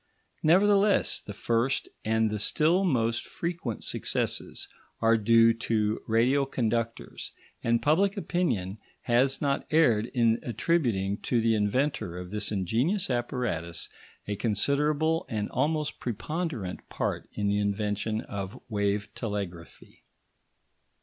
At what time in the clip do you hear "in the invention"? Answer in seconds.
17.33-18.21